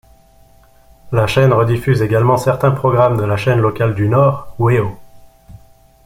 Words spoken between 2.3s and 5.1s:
certains programmes de la chaine locale du Nord, Wéo.